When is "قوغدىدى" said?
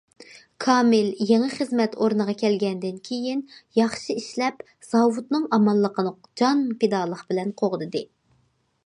7.63-8.03